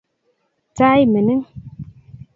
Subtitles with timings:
[0.77, 1.43] tai mining